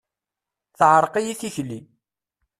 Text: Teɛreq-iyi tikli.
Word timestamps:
Teɛreq-iyi 0.77 1.33
tikli. 1.41 1.79